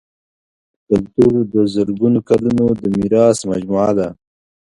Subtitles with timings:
[0.87, 4.09] کلتور د زرګونو کلونو د میراث مجموعه ده.